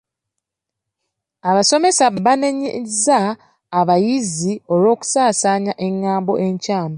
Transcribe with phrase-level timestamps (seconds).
[1.49, 3.19] Abasomesa baanenyezza
[3.79, 6.89] abayizi olw'okusaasaanya engambo enkyamu.